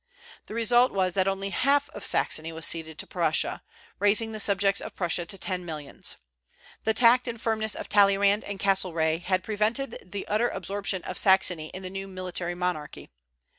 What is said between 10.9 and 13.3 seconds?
of Saxony in the new military monarchy.